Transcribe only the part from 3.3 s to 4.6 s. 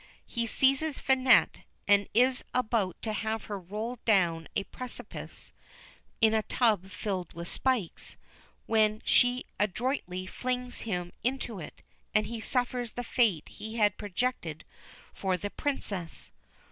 her rolled down